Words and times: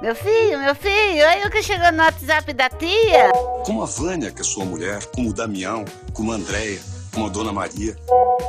Meu 0.00 0.14
filho, 0.14 0.58
meu 0.58 0.74
filho, 0.74 1.26
olha 1.26 1.46
o 1.46 1.50
que 1.50 1.62
chegou 1.62 1.92
no 1.92 2.02
WhatsApp 2.02 2.54
da 2.54 2.70
tia. 2.70 3.30
Como 3.66 3.82
a 3.82 3.86
Vânia, 3.86 4.30
que 4.30 4.40
é 4.40 4.44
sua 4.44 4.64
mulher, 4.64 5.04
como 5.14 5.28
o 5.28 5.34
Damião, 5.34 5.84
como 6.14 6.32
a 6.32 6.36
Andréia, 6.36 6.80
como 7.12 7.26
a 7.26 7.28
Dona 7.28 7.52
Maria. 7.52 7.94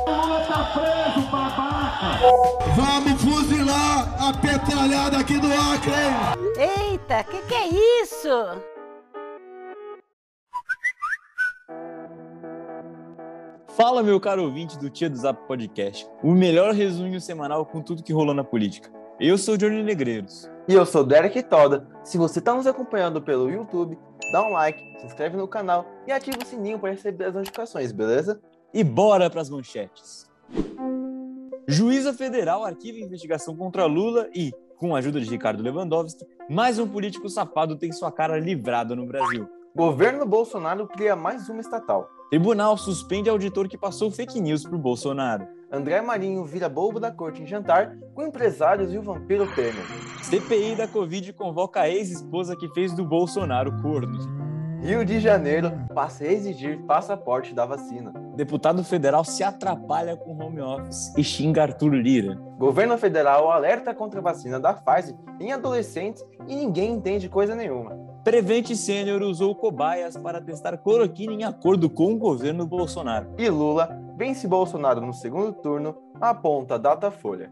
tá 0.06 0.72
preso, 0.72 1.28
babaca! 1.30 2.20
Vamos 2.74 3.20
fuzilar 3.20 4.16
a 4.18 4.32
petralhada 4.32 5.18
aqui 5.18 5.38
do 5.38 5.48
Acre, 5.52 5.92
hein? 5.92 6.90
Eita, 6.92 7.24
que 7.24 7.42
que 7.42 7.54
é 7.54 7.68
isso? 8.02 8.28
Fala, 13.76 14.02
meu 14.02 14.18
caro 14.18 14.44
ouvinte 14.44 14.78
do 14.78 14.88
Tia 14.88 15.10
do 15.10 15.16
Zap 15.16 15.46
Podcast, 15.46 16.06
o 16.22 16.32
melhor 16.32 16.72
resumo 16.72 17.20
semanal 17.20 17.66
com 17.66 17.82
tudo 17.82 18.02
que 18.02 18.12
rolou 18.12 18.34
na 18.34 18.44
política. 18.44 19.01
Eu 19.20 19.36
sou 19.36 19.56
Johnny 19.56 19.82
Negreiros. 19.82 20.50
E 20.66 20.74
eu 20.74 20.86
sou 20.86 21.04
Derek 21.04 21.42
Toda. 21.42 21.86
Se 22.02 22.16
você 22.16 22.38
está 22.38 22.54
nos 22.54 22.66
acompanhando 22.66 23.20
pelo 23.20 23.50
YouTube, 23.50 23.98
dá 24.32 24.42
um 24.42 24.52
like, 24.52 24.80
se 24.98 25.06
inscreve 25.06 25.36
no 25.36 25.46
canal 25.46 25.86
e 26.06 26.12
ativa 26.12 26.38
o 26.42 26.46
sininho 26.46 26.78
para 26.78 26.90
receber 26.90 27.26
as 27.26 27.34
notificações, 27.34 27.92
beleza? 27.92 28.40
E 28.72 28.82
bora 28.82 29.28
para 29.28 29.40
as 29.40 29.50
manchetes. 29.50 30.30
Juíza 31.68 32.12
Federal 32.12 32.64
arquiva 32.64 32.98
investigação 32.98 33.54
contra 33.54 33.84
Lula 33.84 34.28
e, 34.34 34.52
com 34.76 34.94
a 34.94 34.98
ajuda 34.98 35.20
de 35.20 35.30
Ricardo 35.30 35.62
Lewandowski, 35.62 36.26
mais 36.48 36.78
um 36.78 36.88
político 36.88 37.28
safado 37.28 37.76
tem 37.76 37.92
sua 37.92 38.10
cara 38.10 38.38
livrada 38.40 38.96
no 38.96 39.06
Brasil. 39.06 39.48
Governo 39.74 40.26
Bolsonaro 40.26 40.88
cria 40.88 41.14
mais 41.14 41.48
uma 41.48 41.60
estatal. 41.60 42.08
Tribunal 42.32 42.78
suspende 42.78 43.28
auditor 43.28 43.68
que 43.68 43.76
passou 43.76 44.10
fake 44.10 44.40
news 44.40 44.62
pro 44.62 44.78
Bolsonaro. 44.78 45.46
André 45.70 46.00
Marinho 46.00 46.46
vira 46.46 46.66
bobo 46.66 46.98
da 46.98 47.10
corte 47.10 47.42
em 47.42 47.46
jantar 47.46 47.94
com 48.14 48.22
empresários 48.22 48.90
e 48.90 48.96
o 48.96 49.02
vampiro 49.02 49.46
Temer. 49.54 49.84
CPI 50.22 50.74
da 50.74 50.88
Covid 50.88 51.30
convoca 51.34 51.82
a 51.82 51.90
ex-esposa 51.90 52.56
que 52.56 52.70
fez 52.70 52.94
do 52.94 53.04
Bolsonaro 53.04 53.82
corno. 53.82 54.18
Rio 54.80 55.04
de 55.04 55.20
Janeiro 55.20 55.72
passa 55.94 56.24
a 56.24 56.32
exigir 56.32 56.78
passaporte 56.86 57.52
da 57.52 57.66
vacina. 57.66 58.14
Deputado 58.34 58.82
federal 58.82 59.26
se 59.26 59.44
atrapalha 59.44 60.16
com 60.16 60.42
home 60.42 60.62
office 60.62 61.14
e 61.18 61.22
xinga 61.22 61.64
Arthur 61.64 61.92
Lira. 61.92 62.34
Governo 62.56 62.96
federal 62.96 63.52
alerta 63.52 63.94
contra 63.94 64.20
a 64.20 64.22
vacina 64.22 64.58
da 64.58 64.72
Pfizer 64.72 65.14
em 65.38 65.52
adolescentes 65.52 66.24
e 66.48 66.56
ninguém 66.56 66.94
entende 66.94 67.28
coisa 67.28 67.54
nenhuma. 67.54 68.11
Prevent 68.24 68.72
Sênior 68.76 69.20
usou 69.22 69.52
cobaias 69.52 70.16
para 70.16 70.40
testar 70.40 70.78
cloroquina 70.78 71.32
em 71.32 71.42
acordo 71.42 71.90
com 71.90 72.12
o 72.12 72.18
governo 72.18 72.64
Bolsonaro. 72.64 73.34
E 73.36 73.48
Lula 73.48 74.00
vence 74.16 74.46
Bolsonaro 74.46 75.00
no 75.00 75.12
segundo 75.12 75.52
turno, 75.52 75.96
aponta 76.20 76.78
Datafolha. 76.78 77.50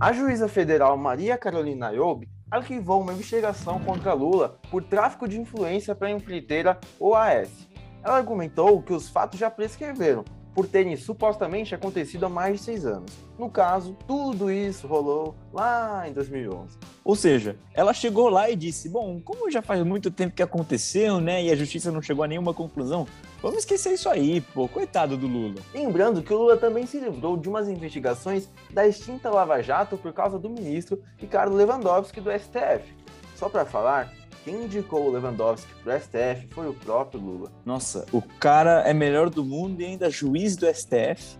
A 0.00 0.14
juíza 0.14 0.48
federal 0.48 0.96
Maria 0.96 1.36
Carolina 1.36 1.88
Ayoub 1.88 2.26
arquivou 2.50 3.02
uma 3.02 3.12
investigação 3.12 3.78
contra 3.80 4.14
Lula 4.14 4.58
por 4.70 4.82
tráfico 4.82 5.28
de 5.28 5.38
influência 5.38 5.94
para 5.94 6.08
a 6.08 6.12
empreiteira 6.12 6.78
OAS. 6.98 7.68
Ela 8.02 8.16
argumentou 8.16 8.80
que 8.80 8.94
os 8.94 9.10
fatos 9.10 9.38
já 9.38 9.50
prescreveram, 9.50 10.24
por 10.54 10.66
terem 10.66 10.96
supostamente 10.96 11.74
acontecido 11.74 12.26
há 12.26 12.28
mais 12.28 12.58
de 12.58 12.64
seis 12.64 12.86
anos. 12.86 13.12
No 13.38 13.48
caso, 13.48 13.96
tudo 14.06 14.50
isso 14.50 14.86
rolou 14.86 15.34
lá 15.52 16.08
em 16.08 16.12
2011. 16.12 16.76
Ou 17.04 17.16
seja, 17.16 17.56
ela 17.72 17.94
chegou 17.94 18.28
lá 18.28 18.50
e 18.50 18.56
disse: 18.56 18.88
Bom, 18.88 19.20
como 19.20 19.50
já 19.50 19.62
faz 19.62 19.82
muito 19.82 20.10
tempo 20.10 20.34
que 20.34 20.42
aconteceu, 20.42 21.20
né, 21.20 21.42
e 21.42 21.50
a 21.50 21.56
justiça 21.56 21.90
não 21.90 22.02
chegou 22.02 22.24
a 22.24 22.28
nenhuma 22.28 22.52
conclusão, 22.52 23.06
vamos 23.40 23.58
esquecer 23.60 23.94
isso 23.94 24.08
aí, 24.08 24.40
pô, 24.40 24.68
coitado 24.68 25.16
do 25.16 25.26
Lula. 25.26 25.60
Lembrando 25.72 26.22
que 26.22 26.32
o 26.32 26.38
Lula 26.38 26.56
também 26.56 26.86
se 26.86 26.98
livrou 26.98 27.36
de 27.36 27.48
umas 27.48 27.68
investigações 27.68 28.48
da 28.70 28.86
extinta 28.86 29.30
Lava 29.30 29.62
Jato 29.62 29.96
por 29.96 30.12
causa 30.12 30.38
do 30.38 30.50
ministro 30.50 31.02
Ricardo 31.16 31.54
Lewandowski 31.54 32.20
do 32.20 32.30
STF. 32.30 32.94
Só 33.36 33.48
para 33.48 33.64
falar, 33.64 34.12
quem 34.44 34.64
indicou 34.64 35.06
o 35.06 35.10
Lewandowski 35.10 35.72
pro 35.82 35.92
STF 35.92 36.48
foi 36.50 36.68
o 36.68 36.74
próprio 36.74 37.20
Lula. 37.20 37.52
Nossa, 37.64 38.06
o 38.12 38.22
cara 38.22 38.82
é 38.82 38.94
melhor 38.94 39.28
do 39.28 39.44
mundo 39.44 39.80
e 39.80 39.84
ainda 39.84 40.08
juiz 40.10 40.56
do 40.56 40.66
STF. 40.66 41.38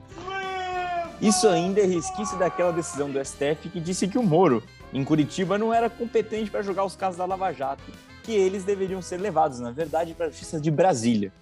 Isso 1.21 1.49
ainda 1.49 1.81
é 1.81 1.85
resquício 1.85 2.39
daquela 2.39 2.73
decisão 2.73 3.11
do 3.11 3.23
STF 3.23 3.69
que 3.71 3.81
disse 3.81 4.09
que 4.09 4.19
o 4.19 4.23
Moro, 4.23 4.63
em 4.93 5.05
Curitiba, 5.05 5.59
não 5.59 5.73
era 5.73 5.91
competente 5.91 6.51
para 6.51 6.63
julgar 6.63 6.85
os 6.85 6.97
casos 6.97 7.19
da 7.19 7.27
Lava 7.27 7.53
Jato, 7.53 7.83
que 8.23 8.33
eles 8.33 8.65
deveriam 8.65 9.03
ser 9.03 9.19
levados, 9.19 9.61
na 9.61 9.71
verdade, 9.71 10.15
para 10.15 10.27
a 10.27 10.31
Justiça 10.31 10.61
de 10.61 10.71
Brasília. 10.71 11.33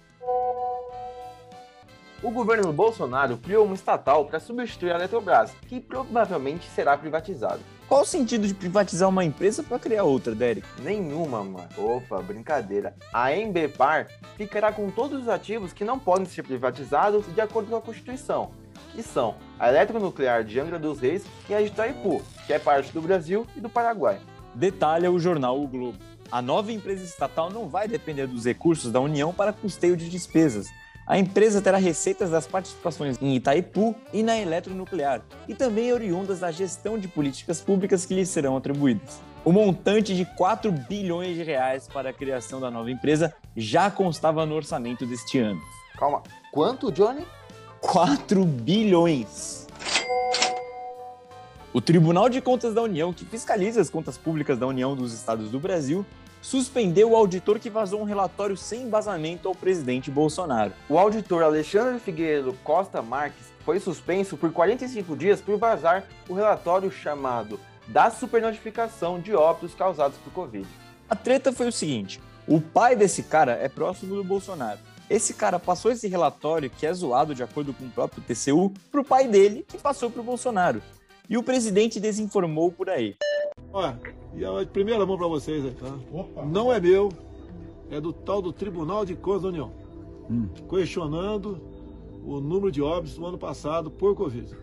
O 2.21 2.31
governo 2.31 2.73
Bolsonaro 2.73 3.37
criou 3.37 3.65
uma 3.65 3.75
estatal 3.75 4.25
para 4.25 4.41
substituir 4.41 4.91
a 4.91 4.95
Eletrobras, 4.95 5.51
que 5.67 5.79
provavelmente 5.79 6.69
será 6.69 6.97
privatizada. 6.97 7.61
Qual 7.89 8.03
o 8.03 8.05
sentido 8.05 8.47
de 8.47 8.53
privatizar 8.53 9.09
uma 9.09 9.25
empresa 9.25 9.63
para 9.63 9.79
criar 9.79 10.03
outra, 10.03 10.35
Derek? 10.35 10.67
Nenhuma, 10.83 11.43
mano. 11.43 11.67
Opa, 11.75 12.21
brincadeira. 12.21 12.93
A 13.11 13.35
Embepar 13.35 14.07
ficará 14.37 14.71
com 14.71 14.91
todos 14.91 15.23
os 15.23 15.27
ativos 15.27 15.73
que 15.73 15.83
não 15.83 15.97
podem 15.97 16.27
ser 16.27 16.43
privatizados 16.43 17.25
de 17.33 17.41
acordo 17.41 17.71
com 17.71 17.77
a 17.77 17.81
Constituição, 17.81 18.51
que 18.91 19.01
são 19.01 19.37
a 19.57 19.69
Eletronuclear 19.69 20.43
de 20.43 20.59
Angra 20.59 20.77
dos 20.77 20.99
Reis 20.99 21.25
e 21.49 21.55
a 21.55 21.61
de 21.61 21.69
Itaipu, 21.69 22.21
que 22.45 22.53
é 22.53 22.59
parte 22.59 22.93
do 22.93 23.01
Brasil 23.01 23.47
e 23.55 23.59
do 23.59 23.67
Paraguai. 23.67 24.21
Detalha 24.53 25.11
o 25.11 25.19
jornal 25.19 25.59
O 25.59 25.67
Globo. 25.67 25.97
A 26.31 26.43
nova 26.43 26.71
empresa 26.71 27.03
estatal 27.03 27.49
não 27.49 27.67
vai 27.67 27.87
depender 27.87 28.27
dos 28.27 28.45
recursos 28.45 28.91
da 28.91 28.99
União 28.99 29.33
para 29.33 29.51
custeio 29.51 29.97
de 29.97 30.07
despesas. 30.11 30.67
A 31.09 31.17
empresa 31.17 31.59
terá 31.59 31.79
receitas 31.79 32.29
das 32.29 32.45
participações 32.45 33.17
em 33.19 33.35
Itaipu 33.35 33.95
e 34.13 34.21
na 34.21 34.37
eletronuclear, 34.37 35.23
e 35.47 35.55
também 35.55 35.91
oriundas 35.91 36.41
da 36.41 36.51
gestão 36.51 36.99
de 36.99 37.07
políticas 37.07 37.59
públicas 37.59 38.05
que 38.05 38.13
lhe 38.13 38.23
serão 38.27 38.55
atribuídas. 38.55 39.19
O 39.43 39.51
montante 39.51 40.15
de 40.15 40.23
4 40.23 40.71
bilhões 40.71 41.35
de 41.35 41.41
reais 41.41 41.87
para 41.87 42.11
a 42.11 42.13
criação 42.13 42.61
da 42.61 42.69
nova 42.69 42.91
empresa 42.91 43.33
já 43.57 43.89
constava 43.89 44.45
no 44.45 44.53
orçamento 44.53 45.03
deste 45.07 45.39
ano. 45.39 45.59
Calma, 45.97 46.21
quanto, 46.51 46.91
Johnny? 46.91 47.25
4 47.81 48.45
bilhões! 48.45 49.65
O 51.73 51.81
Tribunal 51.81 52.29
de 52.29 52.39
Contas 52.39 52.75
da 52.75 52.83
União, 52.83 53.11
que 53.11 53.25
fiscaliza 53.25 53.81
as 53.81 53.89
contas 53.89 54.15
públicas 54.15 54.59
da 54.59 54.67
União 54.67 54.95
dos 54.95 55.11
Estados 55.11 55.49
do 55.49 55.59
Brasil, 55.59 56.05
suspendeu 56.41 57.11
o 57.11 57.15
auditor 57.15 57.59
que 57.59 57.69
vazou 57.69 58.01
um 58.01 58.05
relatório 58.05 58.55
sem 58.55 58.83
embasamento 58.83 59.47
ao 59.47 59.55
presidente 59.55 60.09
Bolsonaro. 60.09 60.73
O 60.87 60.97
auditor 60.97 61.43
Alexandre 61.43 61.99
Figueiredo 61.99 62.53
Costa 62.63 63.01
Marques 63.01 63.47
foi 63.65 63.79
suspenso 63.79 64.37
por 64.37 64.51
45 64.51 65.15
dias 65.15 65.41
por 65.41 65.57
vazar 65.57 66.05
o 66.27 66.33
relatório 66.33 66.91
chamado 66.91 67.59
da 67.87 68.09
supernotificação 68.09 69.19
de 69.19 69.33
óbitos 69.33 69.75
causados 69.75 70.17
por 70.19 70.31
Covid. 70.31 70.67
A 71.09 71.15
treta 71.15 71.51
foi 71.51 71.67
o 71.67 71.71
seguinte: 71.71 72.21
o 72.47 72.61
pai 72.61 72.95
desse 72.95 73.23
cara 73.23 73.53
é 73.53 73.67
próximo 73.67 74.15
do 74.15 74.23
Bolsonaro. 74.23 74.79
Esse 75.09 75.33
cara 75.33 75.59
passou 75.59 75.91
esse 75.91 76.07
relatório, 76.07 76.69
que 76.69 76.85
é 76.85 76.93
zoado 76.93 77.33
de 77.33 77.41
acordo 77.41 77.73
com 77.73 77.85
o 77.85 77.89
próprio 77.89 78.21
TCU, 78.21 78.71
pro 78.91 79.03
pai 79.03 79.27
dele, 79.27 79.65
que 79.67 79.77
passou 79.77 80.11
pro 80.11 80.21
Bolsonaro. 80.21 80.83
E 81.27 81.35
o 81.35 81.43
presidente 81.43 81.99
desinformou 81.99 82.71
por 82.71 82.89
aí. 82.89 83.15
Olha, 83.73 83.99
e 84.39 84.45
a 84.45 84.65
primeira 84.65 85.05
mão 85.05 85.17
para 85.17 85.27
vocês 85.27 85.65
aí, 85.65 85.71
tá? 85.71 85.93
Opa. 86.13 86.45
Não 86.45 86.71
é 86.71 86.79
meu, 86.79 87.09
é 87.91 87.99
do 87.99 88.13
tal 88.13 88.41
do 88.41 88.53
Tribunal 88.53 89.03
de 89.03 89.13
Contas 89.13 89.41
da 89.41 89.47
União. 89.49 89.71
Hum. 90.31 90.47
Questionando 90.69 91.59
o 92.23 92.39
número 92.39 92.71
de 92.71 92.81
óbitos 92.81 93.17
do 93.17 93.25
ano 93.25 93.37
passado 93.37 93.91
por 93.91 94.15
Covid. 94.15 94.55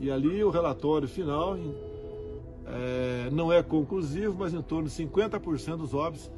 E 0.00 0.10
ali 0.10 0.42
o 0.42 0.50
relatório 0.50 1.06
final 1.06 1.56
é, 2.66 3.30
não 3.30 3.52
é 3.52 3.62
conclusivo, 3.62 4.34
mas 4.36 4.52
em 4.52 4.60
torno 4.60 4.88
de 4.88 4.94
50% 4.94 5.76
dos 5.76 5.94
óbitos 5.94 6.28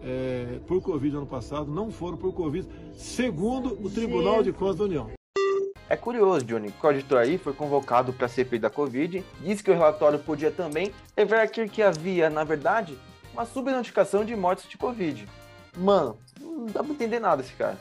é, 0.00 0.60
por 0.68 0.80
Covid 0.80 1.16
ano 1.16 1.26
passado 1.26 1.68
não 1.68 1.90
foram 1.90 2.16
por 2.16 2.32
Covid, 2.32 2.68
segundo 2.92 3.76
o 3.84 3.90
Tribunal 3.90 4.40
de 4.40 4.52
Contas 4.52 4.76
da 4.76 4.84
União. 4.84 5.17
É 5.90 5.96
curioso, 5.96 6.44
Johnny, 6.44 6.70
que 6.70 6.84
o 6.84 6.88
auditor 6.88 7.18
aí 7.18 7.38
foi 7.38 7.54
convocado 7.54 8.12
para 8.12 8.26
a 8.26 8.28
CPI 8.28 8.58
da 8.58 8.68
Covid, 8.68 9.24
disse 9.40 9.62
que 9.62 9.70
o 9.70 9.74
relatório 9.74 10.18
podia 10.18 10.50
também 10.50 10.92
revelar 11.16 11.48
que 11.48 11.82
havia, 11.82 12.28
na 12.28 12.44
verdade, 12.44 12.98
uma 13.32 13.46
subnotificação 13.46 14.24
de 14.24 14.36
mortes 14.36 14.68
de 14.68 14.76
Covid. 14.76 15.26
Mano, 15.76 16.18
não 16.38 16.66
dá 16.66 16.82
pra 16.82 16.92
entender 16.92 17.18
nada 17.18 17.40
esse 17.40 17.54
cara. 17.54 17.78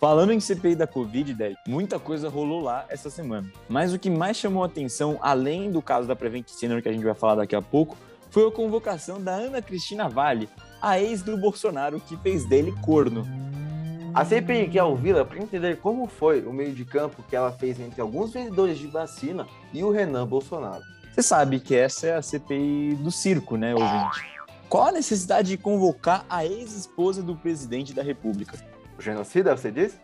Falando 0.00 0.32
em 0.32 0.40
CPI 0.40 0.74
da 0.74 0.86
Covid, 0.86 1.34
Derek, 1.34 1.58
muita 1.68 1.98
coisa 1.98 2.28
rolou 2.28 2.62
lá 2.62 2.84
essa 2.88 3.10
semana. 3.10 3.50
Mas 3.68 3.92
o 3.92 3.98
que 3.98 4.08
mais 4.08 4.36
chamou 4.36 4.62
a 4.62 4.66
atenção, 4.66 5.18
além 5.20 5.70
do 5.70 5.82
caso 5.82 6.08
da 6.08 6.16
Prevent 6.16 6.48
Senior, 6.48 6.80
que 6.80 6.88
a 6.88 6.92
gente 6.92 7.04
vai 7.04 7.14
falar 7.14 7.36
daqui 7.36 7.54
a 7.54 7.62
pouco, 7.62 7.96
foi 8.30 8.46
a 8.46 8.50
convocação 8.50 9.20
da 9.20 9.32
Ana 9.32 9.60
Cristina 9.60 10.08
Vale, 10.08 10.48
a 10.80 11.00
ex 11.00 11.22
do 11.22 11.36
Bolsonaro, 11.36 12.00
que 12.00 12.16
fez 12.18 12.44
dele 12.44 12.72
corno. 12.80 13.26
A 14.18 14.24
CPI 14.24 14.68
quer 14.68 14.82
ouvi-la 14.82 15.24
para 15.24 15.38
entender 15.38 15.78
como 15.78 16.08
foi 16.08 16.44
o 16.44 16.52
meio 16.52 16.72
de 16.72 16.84
campo 16.84 17.22
que 17.22 17.36
ela 17.36 17.52
fez 17.52 17.78
entre 17.78 18.00
alguns 18.00 18.32
vendedores 18.32 18.76
de 18.76 18.88
vacina 18.88 19.46
e 19.72 19.84
o 19.84 19.92
Renan 19.92 20.26
Bolsonaro. 20.26 20.82
Você 21.14 21.22
sabe 21.22 21.60
que 21.60 21.76
essa 21.76 22.08
é 22.08 22.16
a 22.16 22.20
CPI 22.20 22.98
do 23.00 23.12
circo, 23.12 23.56
né, 23.56 23.72
ouvinte? 23.72 24.28
Qual 24.68 24.88
a 24.88 24.90
necessidade 24.90 25.50
de 25.50 25.56
convocar 25.56 26.26
a 26.28 26.44
ex-esposa 26.44 27.22
do 27.22 27.36
presidente 27.36 27.94
da 27.94 28.02
República? 28.02 28.58
O 28.98 29.00
genocida, 29.00 29.56
você 29.56 29.70
disse? 29.70 30.00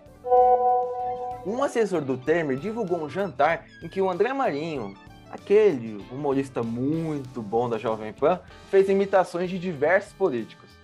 um 1.44 1.64
assessor 1.64 2.00
do 2.00 2.16
Temer 2.16 2.56
divulgou 2.56 3.02
um 3.02 3.11
jantar 3.11 3.66
em 3.82 3.88
que 3.88 4.00
o 4.00 4.08
André 4.08 4.32
Marinho, 4.32 4.94
aquele 5.28 6.06
humorista 6.08 6.62
muito 6.62 7.43
bom 7.43 7.69
da 7.69 7.78
Jovem 7.78 8.12
Pan, 8.12 8.38
fez 8.70 8.88
imitações 8.88 9.50
de 9.50 9.58
diversos 9.58 10.12
políticos. 10.12 10.83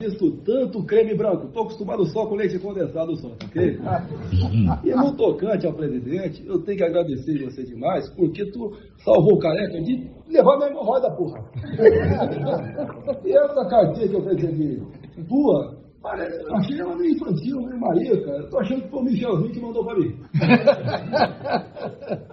Visto 0.00 0.30
tanto 0.44 0.84
creme 0.84 1.12
branco, 1.12 1.48
tô 1.48 1.62
acostumado 1.62 2.06
só 2.06 2.24
com 2.24 2.36
leite 2.36 2.56
condensado 2.60 3.16
só, 3.16 3.30
tá 3.30 3.46
ok? 3.46 3.80
E 4.84 4.94
no 4.94 5.16
tocante 5.16 5.66
ao 5.66 5.72
presidente, 5.72 6.46
eu 6.46 6.62
tenho 6.62 6.78
que 6.78 6.84
agradecer 6.84 7.44
você 7.44 7.64
demais, 7.64 8.08
porque 8.10 8.48
tu 8.52 8.76
salvou 8.98 9.34
o 9.34 9.38
careca 9.40 9.82
de 9.82 10.08
levar 10.28 10.56
minha 10.56 10.70
hemorroida, 10.70 11.10
porra. 11.10 11.44
E 13.26 13.32
essa 13.32 13.68
cartinha 13.68 14.06
que 14.06 14.14
eu 14.14 14.24
recebi, 14.24 14.82
tua, 15.28 15.76
Parece, 16.00 16.40
eu 16.40 16.54
achei 16.54 16.80
ela 16.80 16.96
meio 16.96 17.16
infantil, 17.16 17.60
meio 17.60 17.80
Maria, 17.80 18.24
cara. 18.24 18.38
Eu 18.38 18.50
tô 18.50 18.58
achando 18.60 18.82
que 18.82 18.88
foi 18.88 19.00
o 19.00 19.02
Michelzinho 19.02 19.52
que 19.52 19.60
mandou 19.60 19.84
pra 19.84 19.96
mim. 19.96 20.16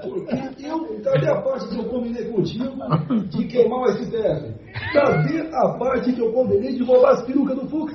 Porque 0.03 0.65
eu, 0.65 1.01
cadê 1.01 1.27
a 1.27 1.41
parte 1.41 1.67
que 1.69 1.77
eu 1.77 1.85
combinei 1.85 2.25
contigo 2.25 2.65
de 3.29 3.47
queimar 3.47 3.79
o 3.79 3.91
STF? 3.91 4.53
Cadê 4.93 5.39
a 5.51 5.69
parte 5.79 6.13
que 6.13 6.21
eu 6.21 6.31
combinei 6.31 6.75
de 6.75 6.83
roubar 6.83 7.13
as 7.13 7.25
perucas 7.25 7.55
do 7.55 7.67
Fux? 7.67 7.93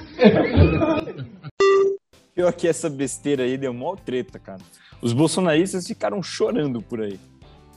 Pior 2.34 2.52
que 2.52 2.66
essa 2.66 2.90
besteira 2.90 3.44
aí 3.44 3.56
deu 3.56 3.72
mó 3.72 3.94
treta, 3.94 4.40
cara. 4.40 4.60
Os 5.00 5.12
bolsonaristas 5.12 5.86
ficaram 5.86 6.20
chorando 6.20 6.82
por 6.82 7.00
aí. 7.00 7.18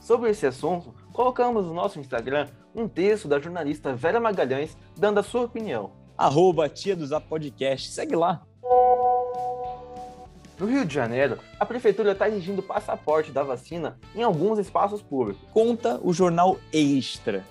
Sobre 0.00 0.30
esse 0.30 0.46
assunto, 0.46 0.92
colocamos 1.12 1.64
no 1.64 1.72
nosso 1.72 2.00
Instagram 2.00 2.48
um 2.74 2.88
texto 2.88 3.28
da 3.28 3.38
jornalista 3.38 3.94
Vera 3.94 4.18
Magalhães 4.18 4.76
dando 4.98 5.20
a 5.20 5.22
sua 5.22 5.42
opinião 5.42 6.03
arroba 6.16 6.68
tia 6.68 6.96
do 6.96 7.06
Zap 7.06 7.26
Podcast. 7.28 7.90
Segue 7.90 8.16
lá. 8.16 8.42
No 10.58 10.66
Rio 10.66 10.84
de 10.84 10.94
Janeiro, 10.94 11.38
a 11.58 11.66
prefeitura 11.66 12.12
está 12.12 12.28
exigindo 12.28 12.62
passaporte 12.62 13.32
da 13.32 13.42
vacina 13.42 13.98
em 14.14 14.22
alguns 14.22 14.58
espaços 14.58 15.02
públicos. 15.02 15.42
Conta 15.52 16.00
o 16.02 16.12
jornal 16.12 16.58
Extra. 16.72 17.44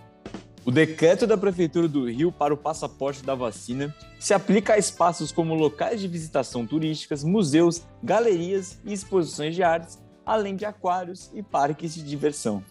O 0.66 0.72
decreto 0.72 1.28
da 1.28 1.38
Prefeitura 1.38 1.90
do 1.90 2.10
Rio 2.10 2.32
para 2.32 2.54
o 2.54 2.58
passaporte 2.58 3.22
da 3.22 3.36
vacina 3.36 3.94
se 4.18 4.34
aplica 4.34 4.74
a 4.74 4.78
espaços 4.78 5.30
como 5.30 5.54
locais 5.54 6.00
de 6.00 6.08
visitação 6.08 6.66
turísticas, 6.66 7.22
museus, 7.22 7.84
galerias 8.02 8.80
e 8.86 8.94
exposições 8.94 9.54
de 9.54 9.62
artes, 9.62 10.02
além 10.26 10.56
de 10.56 10.64
aquários 10.64 11.30
e 11.34 11.44
parques 11.44 11.94
de 11.94 12.02
diversão. 12.02 12.64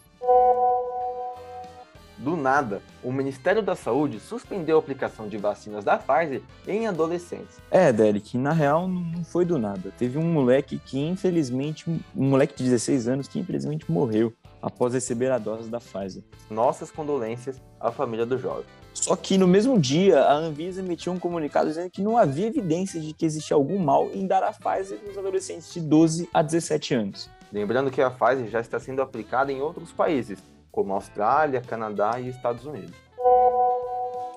Do 2.23 2.37
nada, 2.37 2.81
o 3.03 3.11
Ministério 3.11 3.61
da 3.61 3.75
Saúde 3.75 4.17
suspendeu 4.17 4.77
a 4.77 4.79
aplicação 4.79 5.27
de 5.27 5.37
vacinas 5.37 5.83
da 5.83 5.97
Pfizer 5.97 6.41
em 6.65 6.87
adolescentes. 6.87 7.57
É, 7.69 7.91
Derek, 7.91 8.37
na 8.37 8.53
real 8.53 8.87
não 8.87 9.25
foi 9.25 9.43
do 9.43 9.59
nada. 9.59 9.91
Teve 9.97 10.17
um 10.17 10.31
moleque 10.31 10.79
que 10.79 10.97
infelizmente, 10.97 11.89
um 11.89 11.99
moleque 12.15 12.55
de 12.55 12.63
16 12.63 13.09
anos 13.09 13.27
que 13.27 13.37
infelizmente 13.37 13.91
morreu 13.91 14.31
após 14.61 14.93
receber 14.93 15.33
a 15.33 15.37
dose 15.37 15.69
da 15.69 15.81
Pfizer. 15.81 16.23
Nossas 16.49 16.89
condolências 16.89 17.61
à 17.77 17.91
família 17.91 18.25
do 18.25 18.37
jovem. 18.37 18.63
Só 18.93 19.17
que 19.17 19.37
no 19.37 19.45
mesmo 19.45 19.77
dia, 19.77 20.21
a 20.21 20.33
Anvisa 20.33 20.79
emitiu 20.79 21.11
um 21.11 21.19
comunicado 21.19 21.67
dizendo 21.67 21.89
que 21.89 22.01
não 22.01 22.17
havia 22.17 22.47
evidências 22.47 23.03
de 23.03 23.13
que 23.13 23.25
existia 23.25 23.55
algum 23.55 23.79
mal 23.79 24.09
em 24.13 24.25
dar 24.25 24.43
a 24.43 24.53
Pfizer 24.53 24.97
nos 25.05 25.17
adolescentes 25.17 25.73
de 25.73 25.81
12 25.81 26.29
a 26.33 26.41
17 26.41 26.93
anos. 26.93 27.29
Lembrando 27.51 27.91
que 27.91 28.01
a 28.01 28.09
Pfizer 28.09 28.47
já 28.47 28.61
está 28.61 28.79
sendo 28.79 29.01
aplicada 29.01 29.51
em 29.51 29.61
outros 29.61 29.91
países, 29.91 30.39
como 30.73 30.91
Austrália, 30.91 31.61
Canadá 31.61 32.19
e 32.19 32.27
Estados 32.27 32.65
Unidos. 32.65 32.95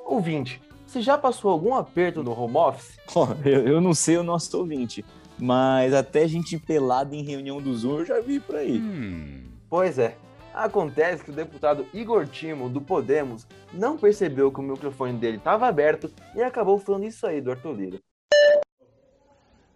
Ouvinte, 0.05 0.61
você 0.87 1.01
já 1.01 1.17
passou 1.17 1.51
algum 1.51 1.75
aperto 1.75 2.23
no 2.23 2.39
home 2.39 2.57
office? 2.57 2.97
Oh, 3.15 3.29
eu, 3.49 3.67
eu, 3.67 3.81
não 3.81 3.95
sei 3.95 4.19
o 4.19 4.23
nosso 4.23 4.57
ouvinte, 4.59 5.03
mas 5.39 5.95
até 5.95 6.29
gente 6.29 6.59
pelada 6.59 7.17
em 7.17 7.25
reunião 7.25 7.61
do 7.61 7.75
Zoom 7.75 8.01
eu 8.01 8.05
já 8.05 8.21
vi 8.21 8.39
por 8.39 8.57
aí. 8.57 8.79
Hum. 8.79 9.45
Pois 9.69 9.99
é. 9.99 10.17
Acontece 10.53 11.25
que 11.25 11.31
o 11.31 11.35
deputado 11.35 11.87
Igor 11.93 12.27
Timo, 12.27 12.69
do 12.69 12.81
Podemos, 12.81 13.47
não 13.73 13.97
percebeu 13.97 14.53
que 14.53 14.61
o 14.61 14.63
microfone 14.63 15.15
dele 15.15 15.39
estava 15.39 15.67
aberto 15.67 16.11
e 16.35 16.43
acabou 16.43 16.79
falando 16.79 17.05
isso 17.05 17.27
aí 17.27 17.41
do 17.41 17.51
Arthur 17.51 17.73
Lira. 17.73 17.99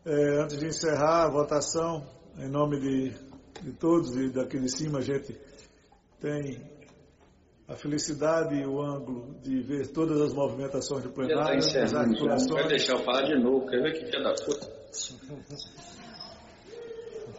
É, 0.05 0.43
antes 0.43 0.59
de 0.59 0.67
encerrar 0.67 1.25
a 1.25 1.31
votação, 1.31 2.07
em 2.39 2.49
nome 2.49 2.81
de, 2.81 3.15
de 3.63 3.73
todos 3.73 4.15
e 4.17 4.31
daqui 4.31 4.59
de 4.59 4.71
cima, 4.71 4.99
a 5.01 5.03
gente 5.03 5.39
tem 6.21 6.61
a 7.67 7.75
felicidade 7.75 8.55
e 8.55 8.67
o 8.67 8.81
ângulo 8.81 9.35
de 9.43 9.61
ver 9.61 9.87
todas 9.89 10.21
as 10.21 10.35
movimentações 10.35 11.03
do 11.03 11.11
plenário, 11.11 11.59
as 11.59 11.95
articulações. 11.95 12.51
Vai 12.51 12.69
deixar 12.69 12.93
eu 12.95 13.05
falar 13.05 13.23
de 13.23 13.43
novo, 13.43 13.67
quer 13.67 13.83
ver 13.83 13.93
que 13.93 14.07
filha 14.07 14.23
da 14.23 14.35
puta? 14.35 14.81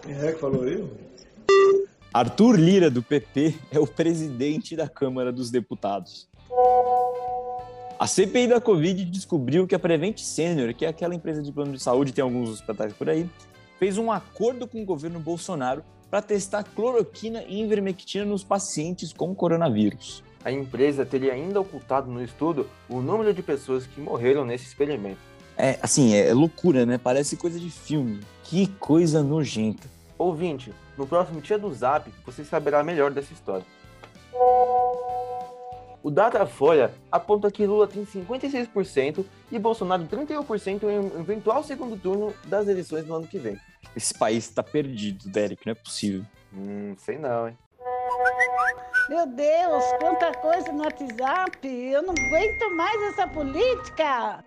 Quem 0.02 0.16
é 0.16 0.32
que 0.32 0.40
falou 0.40 0.64
aí? 0.64 0.90
Arthur 2.14 2.60
Lira, 2.60 2.90
do 2.90 3.04
PP, 3.04 3.56
é 3.72 3.80
o 3.80 3.88
presidente 3.88 4.76
da 4.76 4.88
Câmara 4.90 5.32
dos 5.32 5.52
Deputados. 5.52 6.28
A 8.00 8.08
CPI 8.08 8.48
da 8.48 8.60
Covid 8.60 9.06
descobriu 9.06 9.68
que 9.68 9.76
a 9.76 9.80
Prevent 9.80 10.18
Senior, 10.18 10.74
que 10.74 10.86
é 10.86 10.90
aquela 10.90 11.14
empresa 11.14 11.44
de 11.44 11.52
plano 11.52 11.74
de 11.74 11.80
saúde, 11.82 12.12
tem 12.12 12.24
alguns 12.24 12.50
hospitais 12.50 12.94
por 12.94 13.08
aí, 13.08 13.30
fez 13.78 13.98
um 13.98 14.12
acordo 14.12 14.68
com 14.68 14.82
o 14.82 14.86
governo 14.86 15.20
Bolsonaro 15.20 15.84
para 16.12 16.22
testar 16.22 16.66
cloroquina 16.66 17.42
e 17.48 17.64
ivermectina 17.64 18.26
nos 18.26 18.44
pacientes 18.44 19.14
com 19.14 19.34
coronavírus. 19.34 20.22
A 20.44 20.52
empresa 20.52 21.06
teria 21.06 21.32
ainda 21.32 21.62
ocultado 21.62 22.12
no 22.12 22.22
estudo 22.22 22.68
o 22.90 23.00
número 23.00 23.34
de 23.34 23.42
pessoas 23.42 23.88
que 23.88 24.02
morreram 24.02 24.44
nesse 24.44 24.66
experimento. 24.66 25.20
É, 25.58 25.80
assim, 25.82 26.14
é 26.14 26.34
loucura, 26.34 26.86
né? 26.86 26.98
Parece 26.98 27.38
coisa 27.38 27.58
de 27.58 27.70
filme. 27.70 28.20
Que 28.44 28.68
coisa 28.68 29.24
nojenta. 29.24 29.88
Ouvinte, 30.18 30.74
no 30.98 31.08
próximo 31.08 31.40
Tia 31.40 31.58
do 31.58 31.74
Zap, 31.74 32.12
você 32.26 32.44
saberá 32.44 32.84
melhor 32.84 33.12
dessa 33.12 33.32
história. 33.32 33.66
O 36.04 36.10
Datafolha 36.10 36.94
aponta 37.12 37.52
que 37.52 37.66
Lula 37.66 37.88
tem 37.88 38.04
56% 38.06 39.24
e 39.52 39.60
Bolsonaro 39.60 40.04
31% 40.06 40.84
em 40.84 41.00
um 41.00 41.20
eventual 41.20 41.64
segundo 41.64 41.96
turno 41.96 42.34
das 42.46 42.68
eleições 42.68 43.06
do 43.06 43.14
ano 43.14 43.28
que 43.28 43.38
vem. 43.38 43.60
Esse 43.96 44.14
país 44.14 44.48
está 44.50 44.64
perdido, 44.64 45.30
Derek, 45.30 45.66
não 45.66 45.72
é 45.72 45.76
possível. 45.76 46.26
Hum, 46.54 46.96
sei 46.98 47.18
não, 47.18 47.48
hein? 47.48 47.58
Meu 49.10 49.28
Deus, 49.28 49.84
quanta 50.00 50.32
coisa 50.40 50.72
no 50.72 50.84
WhatsApp! 50.84 51.68
Eu 51.68 52.02
não 52.02 52.14
aguento 52.14 52.76
mais 52.76 53.02
essa 53.14 53.28
política! 53.28 54.44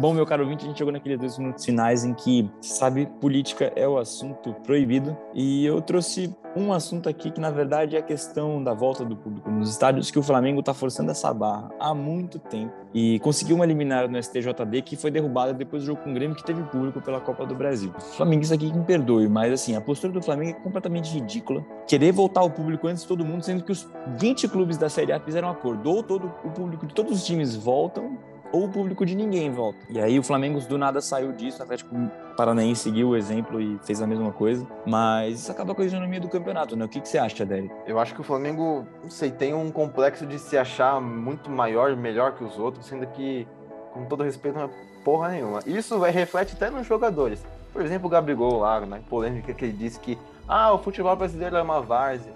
Bom, 0.00 0.14
meu 0.14 0.24
caro 0.24 0.44
ouvinte, 0.44 0.64
a 0.64 0.66
gente 0.66 0.78
chegou 0.78 0.90
naqueles 0.90 1.18
dois 1.18 1.36
minutos 1.36 1.62
finais 1.62 2.06
em 2.06 2.14
que, 2.14 2.50
sabe, 2.62 3.04
política 3.20 3.70
é 3.76 3.86
o 3.86 3.98
assunto 3.98 4.54
proibido. 4.64 5.14
E 5.34 5.66
eu 5.66 5.82
trouxe 5.82 6.34
um 6.56 6.72
assunto 6.72 7.06
aqui 7.06 7.30
que, 7.30 7.38
na 7.38 7.50
verdade, 7.50 7.96
é 7.96 7.98
a 7.98 8.02
questão 8.02 8.64
da 8.64 8.72
volta 8.72 9.04
do 9.04 9.14
público 9.14 9.50
nos 9.50 9.68
estádios, 9.68 10.10
que 10.10 10.18
o 10.18 10.22
Flamengo 10.22 10.60
está 10.60 10.72
forçando 10.72 11.10
essa 11.10 11.34
barra 11.34 11.68
há 11.78 11.92
muito 11.92 12.38
tempo. 12.38 12.72
E 12.94 13.18
conseguiu 13.18 13.56
uma 13.56 13.66
liminar 13.66 14.08
no 14.08 14.16
STJD 14.16 14.80
que 14.80 14.96
foi 14.96 15.10
derrubada 15.10 15.52
depois 15.52 15.82
do 15.82 15.88
jogo 15.88 16.00
com 16.00 16.12
o 16.12 16.14
Grêmio, 16.14 16.34
que 16.34 16.44
teve 16.44 16.62
público 16.62 17.02
pela 17.02 17.20
Copa 17.20 17.44
do 17.44 17.54
Brasil. 17.54 17.92
Flamengo, 18.16 18.42
isso 18.42 18.54
aqui 18.54 18.70
que 18.70 18.78
me 18.78 18.84
perdoe, 18.86 19.28
mas 19.28 19.52
assim, 19.52 19.76
a 19.76 19.82
postura 19.82 20.14
do 20.14 20.22
Flamengo 20.22 20.52
é 20.52 20.62
completamente 20.62 21.12
ridícula. 21.12 21.62
Querer 21.86 22.12
voltar 22.12 22.40
ao 22.40 22.48
público 22.48 22.88
antes 22.88 23.02
de 23.02 23.08
todo 23.08 23.22
mundo, 23.22 23.44
sendo 23.44 23.62
que 23.62 23.70
os 23.70 23.86
20 24.16 24.48
clubes 24.48 24.78
da 24.78 24.88
Série 24.88 25.12
A 25.12 25.20
fizeram 25.20 25.48
um 25.48 25.50
acordo. 25.50 25.90
Ou 25.90 26.02
todo 26.02 26.32
o 26.42 26.50
público 26.52 26.86
de 26.86 26.94
todos 26.94 27.12
os 27.12 27.26
times 27.26 27.54
voltam, 27.54 28.18
ou 28.52 28.64
o 28.64 28.68
público 28.68 29.04
de 29.06 29.14
ninguém 29.14 29.50
volta. 29.50 29.78
E 29.88 30.00
aí 30.00 30.18
o 30.18 30.22
Flamengo 30.22 30.60
do 30.60 30.78
nada 30.78 31.00
saiu 31.00 31.32
disso, 31.32 31.60
o 31.60 31.62
Atlético 31.62 31.94
Paranaense 32.36 32.82
seguiu 32.82 33.10
o 33.10 33.16
exemplo 33.16 33.60
e 33.60 33.78
fez 33.84 34.00
a 34.00 34.06
mesma 34.06 34.32
coisa, 34.32 34.66
mas 34.86 35.40
isso 35.40 35.52
acaba 35.52 35.74
com 35.74 35.82
a 35.82 35.84
isonomia 35.84 36.20
do 36.20 36.28
campeonato, 36.28 36.76
né? 36.76 36.84
O 36.84 36.88
que, 36.88 37.00
que 37.00 37.08
você 37.08 37.18
acha, 37.18 37.44
Derek? 37.44 37.70
Eu 37.86 37.98
acho 37.98 38.14
que 38.14 38.20
o 38.20 38.24
Flamengo, 38.24 38.86
não 39.02 39.10
sei, 39.10 39.30
tem 39.30 39.54
um 39.54 39.70
complexo 39.70 40.26
de 40.26 40.38
se 40.38 40.56
achar 40.56 41.00
muito 41.00 41.50
maior, 41.50 41.94
melhor 41.96 42.34
que 42.34 42.44
os 42.44 42.58
outros, 42.58 42.86
sendo 42.86 43.06
que, 43.08 43.46
com 43.92 44.04
todo 44.06 44.22
respeito, 44.22 44.58
não 44.58 44.66
é 44.66 44.70
porra 45.04 45.28
nenhuma. 45.30 45.60
Isso 45.66 45.98
vai, 45.98 46.10
reflete 46.10 46.54
até 46.54 46.70
nos 46.70 46.86
jogadores. 46.86 47.44
Por 47.72 47.82
exemplo, 47.82 48.06
o 48.06 48.10
Gabigol 48.10 48.58
lá, 48.58 48.80
na 48.80 48.86
né? 48.86 49.02
polêmica 49.08 49.54
que 49.54 49.64
ele 49.64 49.72
disse 49.72 50.00
que 50.00 50.18
ah, 50.48 50.72
o 50.72 50.78
futebol 50.78 51.14
brasileiro 51.14 51.56
é 51.56 51.62
uma 51.62 51.80
várzea 51.80 52.32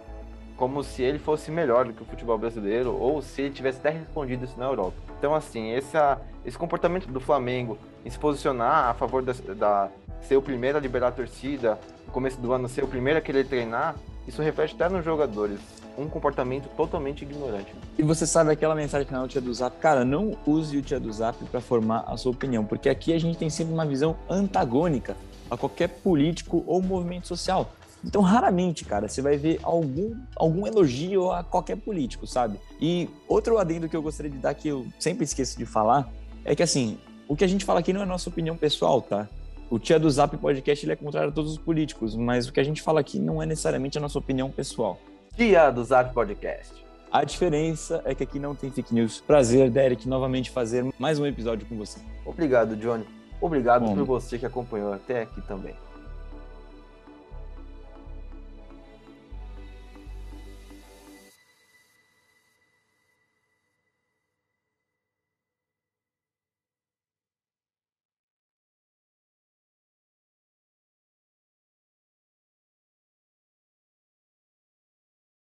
como 0.57 0.85
se 0.85 1.03
ele 1.03 1.19
fosse 1.19 1.51
melhor 1.51 1.85
do 1.85 1.93
que 1.93 2.03
o 2.03 2.07
futebol 2.07 2.39
brasileiro 2.39 2.97
ou 2.97 3.21
se 3.21 3.43
ele 3.43 3.55
tivesse 3.55 3.79
até 3.79 3.91
respondido 3.91 4.45
isso 4.45 4.59
na 4.59 4.67
Europa. 4.67 4.97
Então, 5.19 5.35
assim, 5.35 5.71
essa, 5.71 6.21
esse 6.45 6.57
comportamento 6.57 7.07
do 7.07 7.21
Flamengo 7.21 7.79
em 8.05 8.11
se 8.11 8.19
posicionar 8.19 8.91
a 8.91 8.95
favor 8.95 9.23
da, 9.23 9.33
da 9.55 9.89
ser 10.23 10.37
o 10.37 10.43
primeiro 10.43 10.79
a 10.79 10.81
liberar 10.81 11.09
a 11.09 11.13
torcida, 11.13 11.79
no 12.07 12.13
começo 12.13 12.41
do 12.41 12.53
ano 12.53 12.69
ser 12.69 12.85
o 12.85 12.89
primeiro 12.89 13.19
a 13.19 13.23
querer 13.23 13.47
treinar, 13.47 13.95
isso 14.27 14.41
reflete 14.43 14.75
até 14.75 14.89
nos 14.89 15.05
jogadores. 15.05 15.61
Um 15.97 16.09
comportamento 16.09 16.69
totalmente 16.77 17.23
ignorante. 17.23 17.73
E 17.97 18.03
você 18.03 18.27
sabe 18.27 18.51
aquela 18.51 18.75
mensagem 18.75 19.07
final 19.07 19.23
do 19.23 19.29
Tia 19.29 19.41
do 19.41 19.53
Zap? 19.55 19.77
Cara, 19.79 20.05
não 20.05 20.37
use 20.45 20.77
o 20.77 20.83
Tia 20.83 20.99
do 20.99 21.13
Zap 21.13 21.43
para 21.45 21.61
formar 21.61 22.05
a 22.09 22.17
sua 22.17 22.33
opinião, 22.33 22.65
porque 22.65 22.89
aqui 22.89 23.13
a 23.13 23.19
gente 23.19 23.39
tem 23.39 23.49
sempre 23.49 23.73
uma 23.73 23.87
visão 23.87 24.17
antagônica 24.29 25.17
a 25.51 25.57
qualquer 25.57 25.89
político 25.89 26.65
ou 26.67 26.83
movimento 26.83 27.29
social. 27.29 27.71
Então, 28.05 28.21
raramente, 28.21 28.85
cara, 28.85 29.09
você 29.09 29.23
vai 29.23 29.37
ver 29.37 29.59
algum, 29.63 30.15
algum 30.37 30.67
elogio 30.67 31.31
a 31.33 31.43
qualquer 31.43 31.77
político, 31.77 32.27
sabe? 32.27 32.59
E 32.81 33.09
outro 33.27 33.59
adendo 33.59 33.89
que 33.89 33.97
eu 33.97 34.03
gostaria 34.03 34.31
de 34.31 34.39
dar, 34.39 34.55
que 34.55 34.69
eu 34.69 34.87
sempre 34.99 35.25
esqueço 35.25 35.57
de 35.59 35.65
falar, 35.65 36.13
é 36.45 36.55
que, 36.55 36.63
assim, 36.63 36.99
o 37.27 37.35
que 37.35 37.45
a 37.45 37.47
gente 37.47 37.65
fala 37.65 37.81
aqui 37.81 37.93
não 37.93 38.03
é 38.03 38.05
nossa 38.05 38.29
opinião 38.29 38.57
pessoal, 38.57 39.01
tá? 39.01 39.29
O 39.71 39.79
Tia 39.79 39.99
do 39.99 40.11
Zap 40.11 40.37
Podcast 40.37 40.85
ele 40.85 40.93
é 40.93 40.97
contrário 40.97 41.31
a 41.31 41.33
todos 41.33 41.53
os 41.53 41.59
políticos, 41.59 42.15
mas 42.15 42.47
o 42.47 42.53
que 42.53 42.61
a 42.61 42.65
gente 42.65 42.83
fala 42.83 43.01
aqui 43.01 43.19
não 43.19 43.43
é 43.43 43.47
necessariamente 43.47 43.97
a 43.97 44.01
nossa 44.01 44.19
opinião 44.19 44.51
pessoal. 44.51 44.99
Tia 45.35 45.71
do 45.71 45.83
Zap 45.83 46.13
Podcast. 46.13 46.85
A 47.11 47.25
diferença 47.25 48.03
é 48.05 48.15
que 48.15 48.23
aqui 48.23 48.39
não 48.39 48.55
tem 48.55 48.71
fake 48.71 48.93
news. 48.93 49.21
Prazer, 49.21 49.71
Derek, 49.71 50.07
novamente 50.09 50.51
fazer 50.51 50.85
mais 50.99 51.19
um 51.19 51.27
episódio 51.27 51.67
com 51.67 51.77
você. 51.77 51.99
Obrigado, 52.27 52.77
Johnny. 52.77 53.05
Obrigado 53.41 53.87
Bom. 53.87 53.95
por 53.95 54.05
você 54.05 54.39
que 54.39 54.45
acompanhou 54.45 54.93
até 54.93 55.23
aqui 55.23 55.41
também. 55.43 55.75